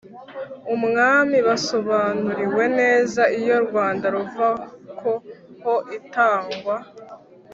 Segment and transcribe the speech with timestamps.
[0.75, 4.49] umwami basobanuriwe neza iyo rwanda ruva
[4.99, 5.11] ko
[5.63, 6.75] ho itagwa